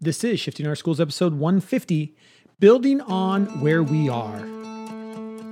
This 0.00 0.22
is 0.22 0.38
Shifting 0.38 0.64
Our 0.68 0.76
Schools 0.76 1.00
episode 1.00 1.34
150 1.34 2.14
Building 2.60 3.00
on 3.00 3.46
Where 3.60 3.82
We 3.82 4.08
Are. 4.08 4.46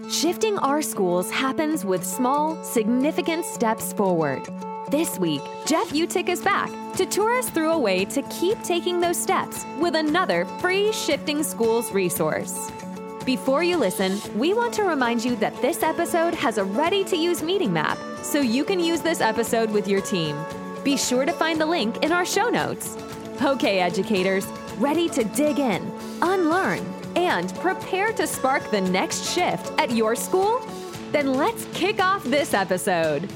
Shifting 0.08 0.56
our 0.58 0.82
schools 0.82 1.32
happens 1.32 1.84
with 1.84 2.04
small, 2.04 2.62
significant 2.62 3.44
steps 3.44 3.92
forward. 3.94 4.40
This 4.88 5.18
week, 5.18 5.42
Jeff 5.66 5.88
Utecht 5.88 6.28
is 6.28 6.42
back 6.42 6.70
to 6.94 7.04
tour 7.06 7.36
us 7.36 7.50
through 7.50 7.72
a 7.72 7.78
way 7.78 8.04
to 8.04 8.22
keep 8.30 8.62
taking 8.62 9.00
those 9.00 9.20
steps 9.20 9.66
with 9.80 9.96
another 9.96 10.44
free 10.60 10.92
Shifting 10.92 11.42
Schools 11.42 11.90
resource. 11.90 12.70
Before 13.24 13.64
you 13.64 13.76
listen, 13.76 14.20
we 14.38 14.54
want 14.54 14.72
to 14.74 14.84
remind 14.84 15.24
you 15.24 15.34
that 15.36 15.60
this 15.60 15.82
episode 15.82 16.34
has 16.34 16.56
a 16.56 16.64
ready 16.64 17.02
to 17.06 17.16
use 17.16 17.42
meeting 17.42 17.72
map, 17.72 17.98
so 18.22 18.38
you 18.38 18.62
can 18.62 18.78
use 18.78 19.00
this 19.00 19.20
episode 19.20 19.72
with 19.72 19.88
your 19.88 20.02
team. 20.02 20.38
Be 20.84 20.96
sure 20.96 21.26
to 21.26 21.32
find 21.32 21.60
the 21.60 21.66
link 21.66 22.04
in 22.04 22.12
our 22.12 22.24
show 22.24 22.48
notes. 22.48 22.96
Okay, 23.42 23.80
educators, 23.80 24.46
ready 24.78 25.10
to 25.10 25.22
dig 25.22 25.58
in, 25.58 25.82
unlearn, 26.22 26.80
and 27.16 27.54
prepare 27.56 28.12
to 28.14 28.26
spark 28.26 28.70
the 28.70 28.80
next 28.80 29.30
shift 29.34 29.72
at 29.78 29.90
your 29.90 30.16
school? 30.16 30.60
Then 31.12 31.34
let's 31.34 31.66
kick 31.74 32.02
off 32.02 32.24
this 32.24 32.54
episode. 32.54 33.28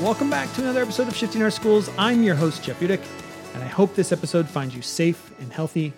Welcome 0.00 0.30
back 0.30 0.52
to 0.54 0.62
another 0.62 0.82
episode 0.82 1.08
of 1.08 1.16
Shifting 1.16 1.42
Our 1.42 1.50
Schools. 1.50 1.90
I'm 1.98 2.22
your 2.22 2.36
host, 2.36 2.62
Jeff 2.62 2.78
Utecht, 2.78 3.04
and 3.54 3.64
I 3.64 3.66
hope 3.66 3.96
this 3.96 4.12
episode 4.12 4.48
finds 4.48 4.76
you 4.76 4.80
safe 4.80 5.32
and 5.40 5.52
healthy. 5.52 5.92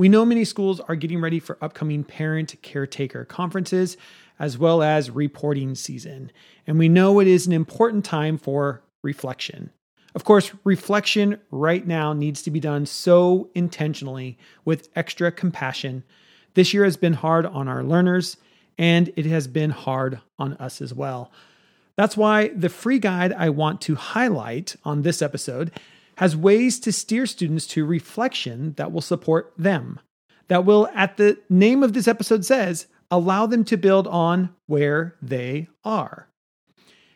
We 0.00 0.08
know 0.08 0.24
many 0.24 0.46
schools 0.46 0.80
are 0.80 0.96
getting 0.96 1.20
ready 1.20 1.40
for 1.40 1.58
upcoming 1.60 2.04
parent 2.04 2.54
caretaker 2.62 3.26
conferences 3.26 3.98
as 4.38 4.56
well 4.56 4.82
as 4.82 5.10
reporting 5.10 5.74
season, 5.74 6.32
and 6.66 6.78
we 6.78 6.88
know 6.88 7.20
it 7.20 7.26
is 7.26 7.46
an 7.46 7.52
important 7.52 8.02
time 8.02 8.38
for 8.38 8.82
reflection. 9.02 9.68
Of 10.14 10.24
course, 10.24 10.52
reflection 10.64 11.38
right 11.50 11.86
now 11.86 12.14
needs 12.14 12.40
to 12.44 12.50
be 12.50 12.60
done 12.60 12.86
so 12.86 13.50
intentionally 13.54 14.38
with 14.64 14.88
extra 14.96 15.30
compassion. 15.30 16.02
This 16.54 16.72
year 16.72 16.84
has 16.84 16.96
been 16.96 17.12
hard 17.12 17.44
on 17.44 17.68
our 17.68 17.84
learners, 17.84 18.38
and 18.78 19.12
it 19.16 19.26
has 19.26 19.48
been 19.48 19.68
hard 19.68 20.18
on 20.38 20.54
us 20.54 20.80
as 20.80 20.94
well. 20.94 21.30
That's 21.96 22.16
why 22.16 22.48
the 22.48 22.70
free 22.70 23.00
guide 23.00 23.34
I 23.34 23.50
want 23.50 23.82
to 23.82 23.96
highlight 23.96 24.76
on 24.82 25.02
this 25.02 25.20
episode 25.20 25.72
has 26.20 26.36
ways 26.36 26.78
to 26.78 26.92
steer 26.92 27.24
students 27.24 27.66
to 27.66 27.82
reflection 27.82 28.74
that 28.74 28.92
will 28.92 29.00
support 29.00 29.54
them, 29.56 29.98
that 30.48 30.66
will, 30.66 30.86
at 30.94 31.16
the 31.16 31.38
name 31.48 31.82
of 31.82 31.94
this 31.94 32.06
episode 32.06 32.44
says, 32.44 32.86
allow 33.10 33.46
them 33.46 33.64
to 33.64 33.78
build 33.78 34.06
on 34.06 34.50
where 34.66 35.16
they 35.22 35.66
are. 35.82 36.28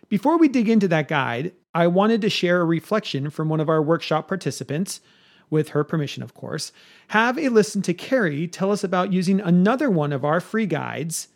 Before 0.09 0.39
we 0.39 0.49
dig 0.49 0.71
into 0.71 0.89
that 0.89 1.07
guide, 1.07 1.53
I 1.75 1.87
wanted 1.87 2.23
to 2.23 2.31
share 2.31 2.63
a 2.63 2.65
reflection 2.65 3.29
from 3.29 3.51
one 3.51 3.61
of 3.61 3.69
our 3.69 3.83
workshop 3.83 4.27
participants, 4.27 5.03
with 5.51 5.69
her 5.69 5.85
permission, 5.85 6.23
of 6.23 6.33
course. 6.33 6.73
Have 7.09 7.39
a 7.39 7.51
listen 7.51 7.83
to 7.83 7.93
Carrie 7.93 8.49
tell 8.49 8.73
us 8.73 8.83
about 8.83 9.13
using 9.13 9.39
another 9.39 9.91
one 9.91 10.13
of 10.13 10.25
our 10.25 10.41
free 10.41 10.67
guides 10.67 11.29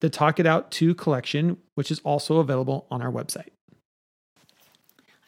the 0.00 0.10
Talk 0.10 0.40
It 0.40 0.46
Out 0.46 0.72
2 0.72 0.94
collection, 0.94 1.56
which 1.74 1.90
is 1.90 2.00
also 2.00 2.38
available 2.38 2.86
on 2.90 3.00
our 3.00 3.10
website. 3.10 3.50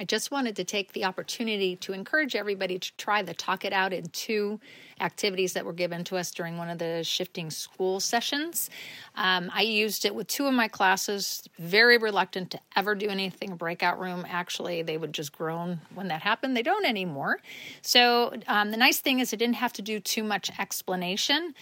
I 0.01 0.05
just 0.05 0.31
wanted 0.31 0.55
to 0.57 0.65
take 0.65 0.93
the 0.93 1.05
opportunity 1.05 1.75
to 1.77 1.93
encourage 1.93 2.37
everybody 2.37 2.79
to 2.79 2.93
try 2.97 3.23
the 3.23 3.35
Talk 3.35 3.65
It 3.65 3.73
Out 3.73 3.93
in 3.93 4.07
two 4.11 4.61
activities 5.01 5.55
that 5.55 5.65
were 5.65 5.73
given 5.73 6.05
to 6.05 6.17
us 6.17 6.31
during 6.31 6.57
one 6.57 6.71
of 6.71 6.79
the 6.79 7.03
shifting 7.03 7.51
school 7.51 7.99
sessions. 7.99 8.71
Um, 9.17 9.51
I 9.53 9.63
used 9.63 10.05
it 10.05 10.15
with 10.15 10.29
two 10.29 10.47
of 10.47 10.55
my 10.55 10.69
classes, 10.69 11.43
very 11.59 11.99
reluctant 11.99 12.53
to 12.53 12.61
ever 12.77 12.95
do 12.95 13.09
anything 13.09 13.57
breakout 13.57 13.99
room. 13.99 14.25
Actually, 14.29 14.83
they 14.83 14.97
would 14.97 15.13
just 15.13 15.33
groan 15.33 15.81
when 15.95 16.07
that 16.09 16.23
happened. 16.23 16.57
They 16.57 16.63
don't 16.63 16.87
anymore. 16.87 17.41
So 17.83 18.35
um, 18.47 18.71
the 18.71 18.77
nice 18.77 19.01
thing 19.01 19.19
is, 19.19 19.35
I 19.35 19.37
didn't 19.37 19.57
have 19.57 19.73
to 19.75 19.83
do 19.83 19.99
too 19.99 20.23
much 20.23 20.49
explanation 20.61 21.55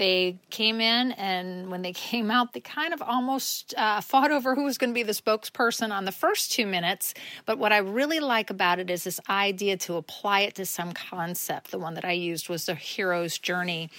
they 0.00 0.38
came 0.48 0.80
in, 0.80 1.12
and 1.12 1.70
when 1.70 1.82
they 1.82 1.92
came 2.10 2.30
out, 2.30 2.54
they 2.54 2.60
kind 2.60 2.94
of 2.94 3.02
almost 3.02 3.74
uh, 3.76 4.00
fought 4.00 4.32
over 4.32 4.54
who 4.54 4.64
was 4.64 4.78
going 4.78 4.90
to 4.90 4.94
be 4.94 5.02
the 5.02 5.12
spokesperson 5.12 5.92
on 5.92 6.06
the 6.06 6.12
first 6.12 6.50
two 6.50 6.66
minutes. 6.66 7.12
But 7.44 7.58
what 7.58 7.70
I 7.70 7.78
really 7.78 8.18
like 8.18 8.48
about 8.48 8.78
it 8.78 8.88
is 8.88 9.04
this 9.04 9.20
idea 9.28 9.76
to 9.76 9.96
apply 9.96 10.40
it 10.40 10.54
to 10.54 10.64
some 10.64 10.92
concept. 10.92 11.70
The 11.70 11.78
one 11.78 11.94
that 11.94 12.06
I 12.06 12.12
used 12.12 12.48
was 12.48 12.64
the 12.64 12.74
hero's 12.74 13.38
journey 13.38 13.90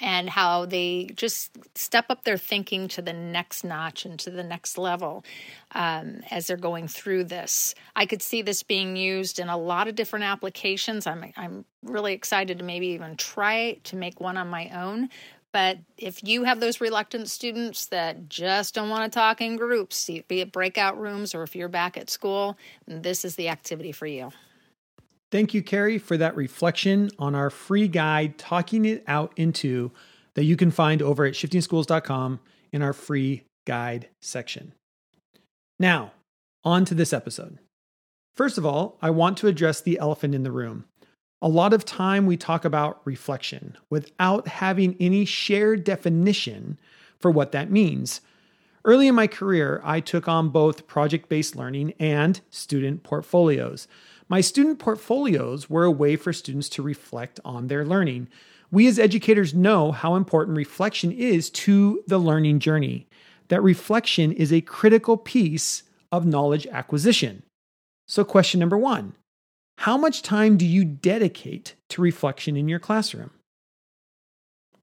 and 0.00 0.28
how 0.28 0.66
they 0.66 1.10
just 1.14 1.52
step 1.76 2.06
up 2.08 2.24
their 2.24 2.36
thinking 2.36 2.88
to 2.88 3.02
the 3.02 3.12
next 3.12 3.62
notch 3.62 4.04
and 4.04 4.18
to 4.18 4.30
the 4.30 4.42
next 4.42 4.76
level 4.76 5.24
um, 5.72 6.20
as 6.30 6.46
they're 6.46 6.56
going 6.56 6.88
through 6.88 7.24
this. 7.24 7.74
I 7.94 8.06
could 8.06 8.20
see 8.20 8.42
this 8.42 8.62
being 8.62 8.96
used 8.96 9.38
in 9.38 9.48
a 9.48 9.56
lot 9.56 9.86
of 9.86 9.94
different 9.94 10.24
applications. 10.24 11.06
I'm 11.06 11.32
I'm 11.36 11.64
really 11.84 12.14
excited 12.14 12.58
to 12.58 12.64
maybe 12.64 12.88
even 12.88 13.16
try 13.16 13.78
to 13.84 13.96
make 13.96 14.20
one 14.20 14.36
on 14.36 14.48
my 14.48 14.68
own. 14.70 15.10
But 15.54 15.78
if 15.96 16.24
you 16.24 16.42
have 16.42 16.58
those 16.58 16.80
reluctant 16.80 17.30
students 17.30 17.86
that 17.86 18.28
just 18.28 18.74
don't 18.74 18.88
want 18.88 19.10
to 19.10 19.16
talk 19.16 19.40
in 19.40 19.54
groups, 19.56 20.10
be 20.26 20.40
it 20.40 20.50
breakout 20.50 21.00
rooms 21.00 21.32
or 21.32 21.44
if 21.44 21.54
you're 21.54 21.68
back 21.68 21.96
at 21.96 22.10
school, 22.10 22.58
this 22.88 23.24
is 23.24 23.36
the 23.36 23.48
activity 23.48 23.92
for 23.92 24.06
you. 24.06 24.32
Thank 25.30 25.54
you, 25.54 25.62
Carrie, 25.62 25.98
for 25.98 26.16
that 26.16 26.34
reflection 26.34 27.08
on 27.20 27.36
our 27.36 27.50
free 27.50 27.86
guide, 27.86 28.36
Talking 28.36 28.84
It 28.84 29.04
Out 29.06 29.32
Into, 29.36 29.92
that 30.34 30.42
you 30.42 30.56
can 30.56 30.72
find 30.72 31.00
over 31.00 31.24
at 31.24 31.34
shiftingschools.com 31.34 32.40
in 32.72 32.82
our 32.82 32.92
free 32.92 33.44
guide 33.64 34.08
section. 34.20 34.72
Now, 35.78 36.14
on 36.64 36.84
to 36.86 36.96
this 36.96 37.12
episode. 37.12 37.60
First 38.34 38.58
of 38.58 38.66
all, 38.66 38.98
I 39.00 39.10
want 39.10 39.38
to 39.38 39.46
address 39.46 39.80
the 39.80 40.00
elephant 40.00 40.34
in 40.34 40.42
the 40.42 40.50
room. 40.50 40.86
A 41.44 41.48
lot 41.48 41.74
of 41.74 41.84
time 41.84 42.24
we 42.24 42.38
talk 42.38 42.64
about 42.64 43.02
reflection 43.04 43.76
without 43.90 44.48
having 44.48 44.96
any 44.98 45.26
shared 45.26 45.84
definition 45.84 46.78
for 47.18 47.30
what 47.30 47.52
that 47.52 47.70
means. 47.70 48.22
Early 48.82 49.08
in 49.08 49.14
my 49.14 49.26
career, 49.26 49.82
I 49.84 50.00
took 50.00 50.26
on 50.26 50.48
both 50.48 50.86
project 50.86 51.28
based 51.28 51.54
learning 51.54 51.92
and 52.00 52.40
student 52.48 53.02
portfolios. 53.02 53.86
My 54.26 54.40
student 54.40 54.78
portfolios 54.78 55.68
were 55.68 55.84
a 55.84 55.90
way 55.90 56.16
for 56.16 56.32
students 56.32 56.70
to 56.70 56.82
reflect 56.82 57.38
on 57.44 57.66
their 57.66 57.84
learning. 57.84 58.28
We 58.70 58.86
as 58.86 58.98
educators 58.98 59.52
know 59.52 59.92
how 59.92 60.14
important 60.14 60.56
reflection 60.56 61.12
is 61.12 61.50
to 61.50 62.02
the 62.06 62.16
learning 62.16 62.60
journey, 62.60 63.06
that 63.48 63.62
reflection 63.62 64.32
is 64.32 64.50
a 64.50 64.62
critical 64.62 65.18
piece 65.18 65.82
of 66.10 66.24
knowledge 66.24 66.66
acquisition. 66.68 67.42
So, 68.06 68.24
question 68.24 68.60
number 68.60 68.78
one 68.78 69.12
how 69.78 69.96
much 69.96 70.22
time 70.22 70.56
do 70.56 70.64
you 70.64 70.84
dedicate 70.84 71.74
to 71.90 72.02
reflection 72.02 72.56
in 72.56 72.68
your 72.68 72.78
classroom? 72.78 73.30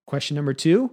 Question 0.05 0.35
number 0.35 0.53
two 0.53 0.91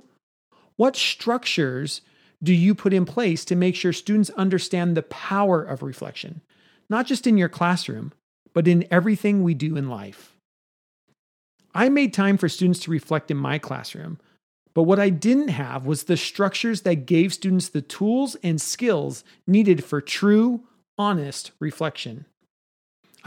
What 0.77 0.97
structures 0.97 2.01
do 2.43 2.55
you 2.55 2.75
put 2.75 2.95
in 2.95 3.05
place 3.05 3.45
to 3.47 3.57
make 3.57 3.75
sure 3.75 3.93
students 3.93 4.31
understand 4.31 4.97
the 4.97 5.03
power 5.03 5.63
of 5.63 5.83
reflection, 5.83 6.41
not 6.89 7.07
just 7.07 7.27
in 7.27 7.37
your 7.37 7.49
classroom, 7.49 8.13
but 8.55 8.69
in 8.69 8.87
everything 8.91 9.43
we 9.43 9.55
do 9.55 9.77
in 9.77 9.89
life? 9.89 10.37
I 11.75 11.89
made 11.89 12.15
time 12.15 12.39
for 12.39 12.49
students 12.49 12.81
to 12.81 12.91
reflect 12.91 13.31
in 13.31 13.37
my 13.37 13.59
classroom, 13.59 14.19
but 14.75 14.85
what 14.85 15.01
I 15.01 15.11
didn't 15.11 15.49
have 15.49 15.87
was 15.87 16.05
the 16.05 16.17
structures 16.17 16.83
that 16.83 17.07
gave 17.07 17.35
students 17.35 17.69
the 17.69 17.83
tools 17.83 18.37
and 18.43 18.61
skills 18.61 19.25
needed 19.47 19.85
for 19.85 20.01
true, 20.01 20.63
honest 20.97 21.51
reflection. 21.59 22.27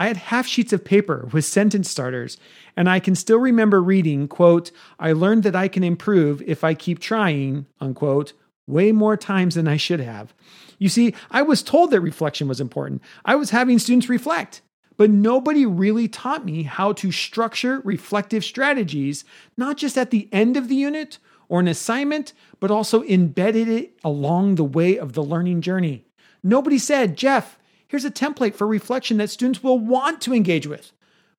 I 0.02 0.08
had 0.08 0.16
half 0.16 0.48
sheets 0.48 0.72
of 0.72 0.84
paper 0.84 1.28
with 1.32 1.44
sentence 1.44 1.88
starters, 1.88 2.36
and 2.76 2.90
I 2.90 2.98
can 2.98 3.14
still 3.14 3.38
remember 3.38 3.80
reading, 3.80 4.26
quote, 4.26 4.72
I 4.98 5.12
learned 5.12 5.44
that 5.44 5.54
I 5.54 5.68
can 5.68 5.84
improve 5.84 6.42
if 6.42 6.64
I 6.64 6.74
keep 6.74 6.98
trying, 6.98 7.66
unquote, 7.80 8.32
way 8.66 8.90
more 8.90 9.16
times 9.16 9.54
than 9.54 9.68
I 9.68 9.76
should 9.76 10.00
have. 10.00 10.34
You 10.80 10.88
see, 10.88 11.14
I 11.30 11.42
was 11.42 11.62
told 11.62 11.92
that 11.92 12.00
reflection 12.00 12.48
was 12.48 12.60
important. 12.60 13.00
I 13.24 13.36
was 13.36 13.50
having 13.50 13.78
students 13.78 14.08
reflect, 14.08 14.60
but 14.96 15.08
nobody 15.08 15.64
really 15.66 16.08
taught 16.08 16.44
me 16.44 16.64
how 16.64 16.94
to 16.94 17.12
structure 17.12 17.80
reflective 17.84 18.44
strategies, 18.44 19.24
not 19.56 19.76
just 19.76 19.96
at 19.96 20.10
the 20.10 20.28
end 20.32 20.56
of 20.56 20.66
the 20.66 20.74
unit 20.74 21.18
or 21.48 21.60
an 21.60 21.68
assignment, 21.68 22.32
but 22.58 22.72
also 22.72 23.04
embedded 23.04 23.68
it 23.68 23.96
along 24.02 24.56
the 24.56 24.64
way 24.64 24.98
of 24.98 25.12
the 25.12 25.22
learning 25.22 25.60
journey. 25.60 26.06
Nobody 26.42 26.78
said, 26.78 27.16
Jeff, 27.16 27.56
here's 27.92 28.04
a 28.06 28.10
template 28.10 28.54
for 28.54 28.66
reflection 28.66 29.18
that 29.18 29.28
students 29.28 29.62
will 29.62 29.78
want 29.78 30.22
to 30.22 30.32
engage 30.32 30.66
with. 30.66 30.92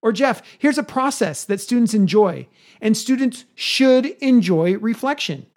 Or, 0.04 0.12
Jeff, 0.12 0.44
here's 0.60 0.78
a 0.78 0.84
process 0.84 1.44
that 1.46 1.60
students 1.60 1.96
enjoy, 1.96 2.48
and 2.80 2.96
students 2.96 3.46
should 3.56 4.06
enjoy 4.22 4.78
reflection. 4.78 5.48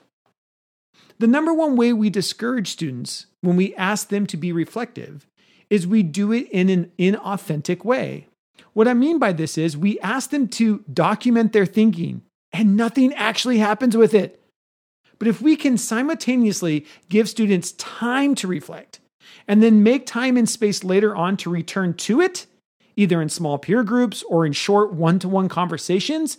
The 1.18 1.26
number 1.26 1.52
one 1.52 1.76
way 1.76 1.92
we 1.92 2.08
discourage 2.08 2.68
students 2.68 3.26
when 3.42 3.56
we 3.56 3.74
ask 3.74 4.08
them 4.08 4.26
to 4.28 4.38
be 4.38 4.52
reflective 4.52 5.26
is 5.68 5.86
we 5.86 6.02
do 6.02 6.32
it 6.32 6.48
in 6.50 6.70
an 6.70 6.90
inauthentic 6.98 7.84
way. 7.84 8.28
What 8.72 8.88
I 8.88 8.94
mean 8.94 9.18
by 9.18 9.34
this 9.34 9.58
is 9.58 9.76
we 9.76 10.00
ask 10.00 10.30
them 10.30 10.48
to 10.48 10.82
document 10.90 11.52
their 11.52 11.66
thinking, 11.66 12.22
and 12.54 12.74
nothing 12.74 13.12
actually 13.12 13.58
happens 13.58 13.94
with 13.96 14.14
it. 14.14 14.40
But 15.18 15.28
if 15.28 15.42
we 15.42 15.56
can 15.56 15.76
simultaneously 15.76 16.86
give 17.10 17.28
students 17.28 17.72
time 17.72 18.34
to 18.36 18.48
reflect 18.48 19.00
and 19.48 19.62
then 19.62 19.82
make 19.82 20.06
time 20.06 20.36
and 20.36 20.48
space 20.48 20.84
later 20.84 21.14
on 21.14 21.36
to 21.38 21.50
return 21.50 21.94
to 21.94 22.20
it, 22.20 22.46
either 22.96 23.20
in 23.20 23.28
small 23.28 23.58
peer 23.58 23.82
groups 23.82 24.22
or 24.24 24.46
in 24.46 24.52
short 24.52 24.92
one 24.92 25.18
to 25.18 25.28
one 25.28 25.48
conversations, 25.48 26.38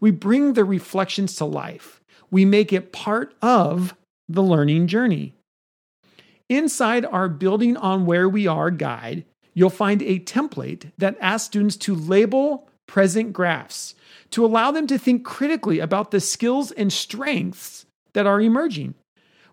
we 0.00 0.10
bring 0.10 0.52
the 0.52 0.64
reflections 0.64 1.34
to 1.36 1.44
life. 1.44 2.00
We 2.30 2.44
make 2.44 2.72
it 2.72 2.92
part 2.92 3.34
of 3.42 3.94
the 4.28 4.42
learning 4.42 4.86
journey. 4.86 5.34
Inside 6.48 7.04
our 7.04 7.28
Building 7.28 7.76
on 7.76 8.06
Where 8.06 8.28
We 8.28 8.46
Are 8.46 8.70
guide, 8.70 9.24
you'll 9.54 9.70
find 9.70 10.02
a 10.02 10.20
template 10.20 10.92
that 10.98 11.16
asks 11.20 11.46
students 11.46 11.76
to 11.76 11.94
label 11.94 12.68
present 12.86 13.32
graphs 13.32 13.94
to 14.30 14.44
allow 14.44 14.70
them 14.70 14.86
to 14.86 14.98
think 14.98 15.24
critically 15.24 15.78
about 15.78 16.10
the 16.10 16.20
skills 16.20 16.70
and 16.72 16.92
strengths 16.92 17.86
that 18.14 18.26
are 18.26 18.40
emerging. 18.40 18.94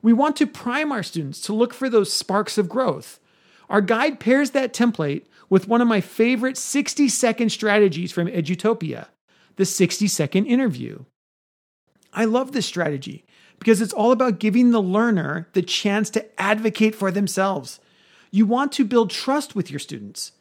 We 0.05 0.13
want 0.13 0.35
to 0.35 0.45
prime 0.45 0.91
our 0.91 1.01
students 1.01 1.41
to 1.41 1.53
look 1.53 1.73
for 1.73 1.89
those 1.89 2.13
sparks 2.13 2.59
of 2.59 2.69
growth. 2.69 3.19
Our 3.71 3.81
guide 3.81 4.19
pairs 4.19 4.51
that 4.51 4.71
template 4.71 5.23
with 5.49 5.67
one 5.67 5.81
of 5.81 5.87
my 5.87 5.99
favorite 5.99 6.59
60 6.59 7.09
second 7.09 7.49
strategies 7.49 8.11
from 8.11 8.27
Edutopia 8.27 9.07
the 9.55 9.65
60 9.65 10.07
second 10.07 10.45
interview. 10.45 11.05
I 12.13 12.25
love 12.25 12.51
this 12.51 12.67
strategy 12.67 13.25
because 13.57 13.81
it's 13.81 13.93
all 13.93 14.11
about 14.11 14.37
giving 14.37 14.69
the 14.69 14.79
learner 14.79 15.47
the 15.53 15.63
chance 15.63 16.11
to 16.11 16.39
advocate 16.39 16.93
for 16.93 17.09
themselves. 17.09 17.79
You 18.29 18.45
want 18.45 18.73
to 18.73 18.85
build 18.85 19.09
trust 19.09 19.55
with 19.55 19.71
your 19.71 19.79
students. 19.79 20.33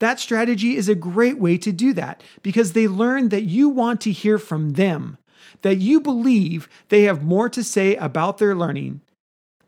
That 0.00 0.18
strategy 0.18 0.74
is 0.74 0.88
a 0.88 0.96
great 0.96 1.38
way 1.38 1.56
to 1.58 1.70
do 1.70 1.92
that 1.92 2.20
because 2.42 2.72
they 2.72 2.88
learn 2.88 3.28
that 3.28 3.44
you 3.44 3.68
want 3.68 4.00
to 4.00 4.10
hear 4.10 4.38
from 4.38 4.70
them, 4.70 5.18
that 5.62 5.76
you 5.76 6.00
believe 6.00 6.68
they 6.88 7.02
have 7.02 7.22
more 7.22 7.48
to 7.50 7.62
say 7.62 7.94
about 7.94 8.38
their 8.38 8.56
learning 8.56 9.02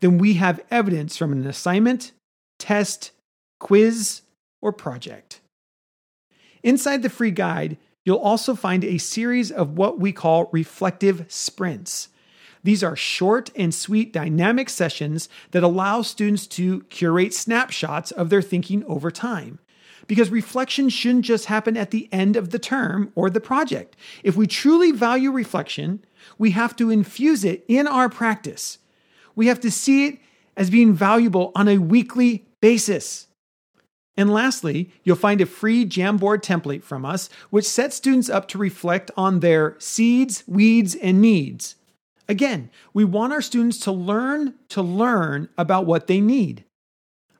than 0.01 0.19
we 0.19 0.35
have 0.35 0.65
evidence 0.71 1.17
from 1.17 1.33
an 1.33 1.47
assignment, 1.47 2.13
test, 2.59 3.13
quiz, 3.59 4.23
or 4.61 4.73
project. 4.73 5.41
Inside 6.63 7.03
the 7.03 7.11
free 7.11 7.31
guide, 7.31 7.77
you'll 8.05 8.17
also 8.19 8.55
find 8.55 8.85
a 8.85 8.99
series 8.99 9.51
of 9.51 9.77
what 9.77 9.99
we 9.99 10.13
call 10.13 10.49
reflective 10.53 11.25
sprints. 11.29 12.09
These 12.63 12.83
are 12.83 12.97
short 12.97 13.51
and 13.55 13.73
sweet 13.73 14.13
dynamic 14.13 14.69
sessions 14.69 15.29
that 15.53 15.63
allow 15.63 16.03
students 16.03 16.49
to 16.49 16.83
curate 16.85 17.33
snapshots 17.33 18.11
of 18.11 18.29
their 18.29 18.43
thinking 18.43 18.85
over 18.87 19.11
time. 19.11 19.61
Because 20.09 20.31
reflection 20.31 20.89
shouldn't 20.89 21.25
just 21.25 21.47
happen 21.47 21.77
at 21.77 21.91
the 21.93 22.09
end 22.13 22.37
of 22.37 22.51
the 22.51 22.59
term 22.59 23.13
or 23.15 23.31
the 23.31 23.41
project. 23.41 23.97
If 24.25 24.37
we 24.37 24.47
truly 24.49 24.91
value 24.91 25.31
reflection, 25.31 26.05
we 26.39 26.53
have 26.53 26.75
to 26.77 26.91
infuse 26.91 27.45
it 27.45 27.65
in 27.69 27.87
our 27.87 28.09
practice. 28.09 28.79
We 29.37 29.47
have 29.47 29.61
to 29.61 29.71
see 29.71 30.07
it 30.07 30.19
as 30.57 30.71
being 30.71 30.95
valuable 30.95 31.53
on 31.55 31.69
a 31.69 31.79
weekly 31.79 32.47
basis. 32.61 33.29
And 34.17 34.33
lastly, 34.33 34.91
you'll 35.05 35.17
find 35.17 35.41
a 35.41 35.47
free 35.47 35.85
Jamboard 35.85 36.43
template 36.43 36.83
from 36.83 37.05
us, 37.05 37.29
which 37.51 37.67
sets 37.67 37.97
students 37.97 38.31
up 38.31 38.49
to 38.49 38.59
reflect 38.59 39.11
on 39.17 39.41
their 39.41 39.77
seeds, 39.79 40.43
weeds, 40.47 40.95
and 40.95 41.21
needs. 41.21 41.77
Again, 42.29 42.71
we 42.95 43.05
want 43.05 43.35
our 43.35 43.43
students 43.43 43.79
to 43.81 43.93
learn 43.93 44.55
to 44.71 44.83
learn 44.83 45.49
about 45.59 45.87
what 45.87 46.07
they 46.07 46.21
need. 46.21 46.65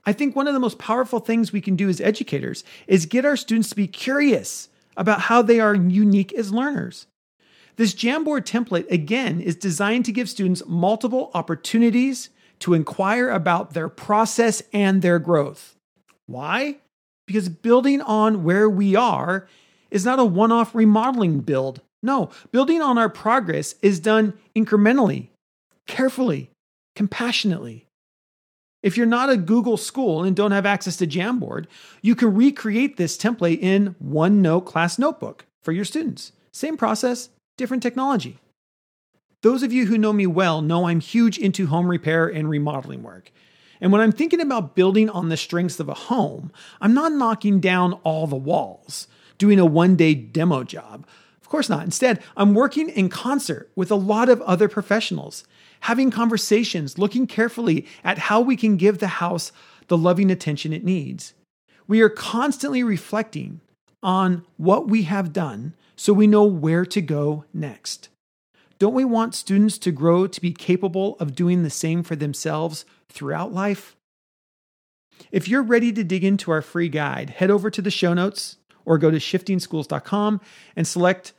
I 0.05 0.13
think 0.13 0.37
one 0.37 0.47
of 0.47 0.55
the 0.55 0.61
most 0.61 0.79
powerful 0.79 1.19
things 1.19 1.51
we 1.51 1.61
can 1.61 1.75
do 1.75 1.89
as 1.89 2.01
educators 2.01 2.63
is 2.87 3.07
get 3.07 3.25
our 3.25 3.37
students 3.37 3.71
to 3.71 3.77
be 3.77 3.89
curious 3.89 4.69
about 4.97 5.23
how 5.23 5.43
they 5.43 5.59
are 5.59 5.75
unique 5.75 6.33
as 6.35 6.53
learners. 6.53 7.07
This 7.77 7.95
Jamboard 7.95 8.45
template, 8.45 8.91
again, 8.91 9.41
is 9.41 9.55
designed 9.55 10.07
to 10.07 10.13
give 10.13 10.31
students 10.31 10.63
multiple 10.67 11.31
opportunities 11.35 12.31
to 12.61 12.73
inquire 12.73 13.29
about 13.29 13.75
their 13.75 13.89
process 13.89 14.63
and 14.73 15.03
their 15.03 15.19
growth. 15.19 15.77
Why? 16.27 16.79
Because 17.27 17.51
building 17.51 18.01
on 18.01 18.45
where 18.45 18.69
we 18.69 18.97
are 18.97 19.47
is 19.91 20.05
not 20.05 20.19
a 20.19 20.25
one 20.25 20.53
off 20.53 20.75
remodeling 20.75 21.41
build. 21.41 21.83
No, 22.03 22.31
building 22.51 22.81
on 22.81 22.99
our 22.99 23.11
progress 23.11 23.75
is 23.83 24.01
done 24.01 24.33
incrementally, 24.55 25.29
carefully, 25.87 26.51
compassionately. 26.95 27.85
If 28.83 28.97
you're 28.97 29.07
not 29.07 29.31
a 29.31 29.37
Google 29.37 29.77
school 29.77 30.23
and 30.23 30.37
don't 30.37 30.53
have 30.53 30.67
access 30.67 30.97
to 30.99 31.07
Jamboard, 31.07 31.67
you 32.03 32.15
can 32.15 32.35
recreate 32.35 32.97
this 32.97 33.19
template 33.19 33.59
in 33.59 33.97
OneNote 34.03 34.65
class 34.65 34.99
notebook 34.99 35.45
for 35.63 35.73
your 35.73 35.85
students. 35.85 36.33
Same 36.53 36.77
process, 36.77 37.31
different 37.57 37.83
technology. 37.83 38.39
Those 39.43 39.63
of 39.63 39.73
you 39.73 39.87
who 39.87 39.99
know 39.99 40.13
me 40.13 40.27
well 40.27 40.63
know 40.63 40.87
I'm 40.87 41.01
huge 41.01 41.39
into 41.39 41.67
home 41.67 41.89
repair 41.89 42.27
and 42.27 42.49
remodeling 42.49 43.03
work. 43.03 43.31
And 43.81 43.93
when 43.93 44.01
I'm 44.01 44.13
thinking 44.13 44.41
about 44.41 44.75
building 44.75 45.11
on 45.11 45.29
the 45.29 45.37
strengths 45.37 45.79
of 45.79 45.89
a 45.89 45.95
home, 45.95 46.51
I'm 46.81 46.95
not 46.95 47.13
knocking 47.13 47.61
down 47.61 47.95
all 48.05 48.27
the 48.27 48.37
walls, 48.37 49.07
doing 49.39 49.59
a 49.59 49.67
one 49.67 49.97
day 49.97 50.15
demo 50.15 50.65
job. 50.65 51.07
Of 51.41 51.49
course 51.49 51.69
not. 51.69 51.85
Instead, 51.85 52.23
I'm 52.37 52.55
working 52.55 52.89
in 52.89 53.09
concert 53.09 53.71
with 53.77 53.91
a 53.91 53.97
lot 53.97 54.29
of 54.29 54.41
other 54.43 54.69
professionals 54.69 55.45
having 55.81 56.11
conversations, 56.11 56.99
looking 56.99 57.27
carefully 57.27 57.87
at 58.03 58.19
how 58.19 58.41
we 58.41 58.57
can 58.57 58.77
give 58.77 58.99
the 58.99 59.07
house 59.07 59.53
the 59.89 59.97
loving 59.97 60.31
attention 60.31 60.73
it 60.73 60.83
needs. 60.83 61.35
We 61.87 62.01
are 62.01 62.09
constantly 62.09 62.83
reflecting 62.83 63.61
on 64.03 64.45
what 64.57 64.89
we 64.89 65.03
have 65.03 65.33
done 65.33 65.75
so 65.97 66.13
we 66.13 66.27
know 66.27 66.45
where 66.45 66.85
to 66.85 67.01
go 67.01 67.45
next. 67.53 68.09
Don't 68.79 68.95
we 68.95 69.05
want 69.05 69.35
students 69.35 69.79
to 69.79 69.91
grow 69.91 70.27
to 70.27 70.41
be 70.41 70.53
capable 70.53 71.17
of 71.19 71.35
doing 71.35 71.63
the 71.63 71.71
same 71.71 72.03
for 72.03 72.15
themselves 72.15 72.85
throughout 73.09 73.53
life? 73.53 73.97
If 75.33 75.49
you're 75.49 75.63
ready 75.63 75.93
to 75.93 76.05
dig 76.05 76.25
into 76.25 76.51
our 76.51 76.61
free 76.61 76.91
guide, 76.91 77.31
head 77.31 77.51
over 77.51 77.71
to 77.71 77.81
the 77.81 77.91
show 77.91 78.13
notes 78.13 78.59
or 78.85 78.99
go 78.99 79.11
to 79.11 79.17
shiftingschools.com 79.17 80.41
and 80.77 80.87
select 80.87 81.33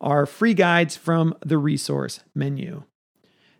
our 0.00 0.24
free 0.24 0.54
guides 0.54 0.96
from 0.96 1.34
the 1.44 1.58
resource 1.58 2.20
menu. 2.34 2.84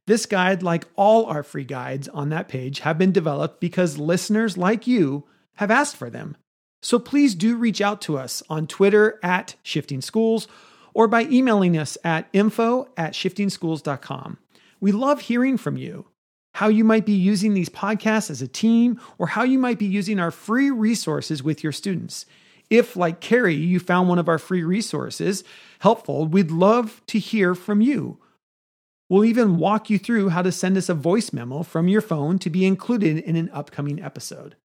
This 0.07 0.27
guide, 0.27 0.62
like 0.62 0.87
all 0.97 1.27
our 1.27 1.43
free 1.43 1.65
guides 1.65 2.09
on 2.09 2.29
that 2.29 2.49
page, 2.49 2.81
have 2.81 2.99
been 2.99 3.12
developed 3.12 3.61
because 3.61 3.99
listeners 3.99 4.57
like 4.57 4.87
you 4.87 5.25
have 5.55 5.71
asked 5.71 5.97
for 5.97 6.11
them. 6.11 6.37
So 6.85 6.99
please 6.99 7.35
do 7.35 7.57
reach 7.57 7.81
out 7.81 8.03
to 8.03 8.19
us 8.19 8.43
on 8.51 8.67
Twitter 8.67 9.19
at 9.23 9.55
Shifting 9.63 10.03
Schools 10.03 10.47
or 10.93 11.09
by 11.09 11.23
emailing 11.23 11.79
us 11.79 11.97
at 12.05 12.29
info 12.35 12.89
at 12.95 13.15
shiftingschools.com. 13.15 14.37
We 14.81 14.93
love 14.93 15.23
hearing 15.23 15.57
from 15.57 15.79
you, 15.79 16.09
how 16.53 16.69
you 16.69 16.85
might 16.85 17.07
be 17.07 17.15
using 17.15 17.55
these 17.55 17.71
podcasts 17.71 18.29
as 18.29 18.43
a 18.43 18.47
team, 18.47 19.00
or 19.17 19.29
how 19.29 19.45
you 19.45 19.59
might 19.59 19.79
be 19.79 19.87
using 19.87 20.21
our 20.21 20.31
free 20.31 20.71
resources 20.71 21.43
with 21.43 21.62
your 21.62 21.73
students. 21.73 22.26
If, 22.69 22.97
like 22.97 23.21
Carrie, 23.21 23.55
you 23.55 23.81
found 23.81 24.11
one 24.11 24.19
of 24.19 24.29
our 24.29 24.38
free 24.38 24.62
resources 24.62 25.43
helpful, 25.79 26.26
we'd 26.26 26.50
love 26.50 27.00
to 27.07 27.19
hear 27.19 27.55
from 27.55 27.81
you. 27.81 28.19
We'll 29.09 29.25
even 29.25 29.57
walk 29.57 29.88
you 29.88 29.99
through 29.99 30.29
how 30.29 30.43
to 30.43 30.53
send 30.53 30.76
us 30.76 30.91
a 30.91 30.95
voice 30.95 31.33
memo 31.33 31.62
from 31.62 31.88
your 31.88 32.03
phone 32.03 32.38
to 32.41 32.50
be 32.50 32.67
included 32.67 33.17
in 33.17 33.37
an 33.37 33.49
upcoming 33.55 34.03
episode. 34.03 34.57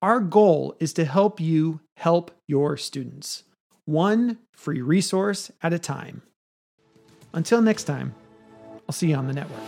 Our 0.00 0.20
goal 0.20 0.76
is 0.78 0.92
to 0.92 1.04
help 1.04 1.40
you 1.40 1.80
help 1.96 2.30
your 2.46 2.76
students, 2.76 3.42
one 3.84 4.38
free 4.52 4.80
resource 4.80 5.50
at 5.60 5.72
a 5.72 5.78
time. 5.78 6.22
Until 7.34 7.60
next 7.60 7.84
time, 7.84 8.14
I'll 8.88 8.92
see 8.92 9.08
you 9.08 9.16
on 9.16 9.26
the 9.26 9.32
network. 9.32 9.58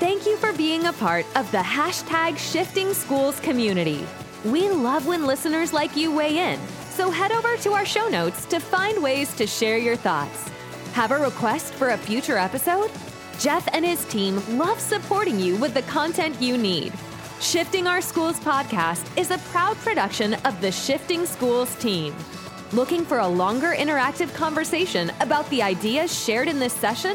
Thank 0.00 0.26
you 0.26 0.36
for 0.38 0.52
being 0.52 0.86
a 0.86 0.92
part 0.94 1.26
of 1.36 1.48
the 1.52 1.58
hashtag 1.58 2.36
Shifting 2.36 2.92
Schools 2.92 3.38
community. 3.38 4.04
We 4.44 4.68
love 4.68 5.06
when 5.06 5.26
listeners 5.26 5.72
like 5.72 5.96
you 5.96 6.12
weigh 6.12 6.52
in, 6.52 6.58
so 6.90 7.08
head 7.08 7.30
over 7.30 7.56
to 7.58 7.72
our 7.72 7.86
show 7.86 8.08
notes 8.08 8.46
to 8.46 8.58
find 8.58 9.00
ways 9.00 9.32
to 9.36 9.46
share 9.46 9.78
your 9.78 9.96
thoughts. 9.96 10.48
Have 10.92 11.12
a 11.12 11.18
request 11.18 11.72
for 11.74 11.90
a 11.90 11.98
future 11.98 12.36
episode? 12.36 12.90
Jeff 13.38 13.68
and 13.72 13.84
his 13.84 14.04
team 14.06 14.42
love 14.58 14.80
supporting 14.80 15.38
you 15.38 15.56
with 15.56 15.72
the 15.72 15.82
content 15.82 16.42
you 16.42 16.58
need. 16.58 16.92
Shifting 17.44 17.86
Our 17.86 18.00
Schools 18.00 18.40
podcast 18.40 19.06
is 19.18 19.30
a 19.30 19.36
proud 19.52 19.76
production 19.76 20.32
of 20.46 20.58
the 20.62 20.72
Shifting 20.72 21.26
Schools 21.26 21.74
team. 21.76 22.16
Looking 22.72 23.04
for 23.04 23.18
a 23.18 23.28
longer 23.28 23.74
interactive 23.76 24.32
conversation 24.34 25.12
about 25.20 25.48
the 25.50 25.62
ideas 25.62 26.24
shared 26.24 26.48
in 26.48 26.58
this 26.58 26.72
session? 26.72 27.14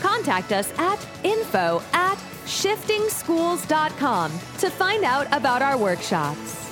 Contact 0.00 0.52
us 0.52 0.72
at 0.78 1.04
info 1.24 1.82
at 1.92 2.14
shiftingschools.com 2.46 4.30
to 4.58 4.70
find 4.70 5.02
out 5.02 5.26
about 5.36 5.60
our 5.60 5.76
workshops. 5.76 6.63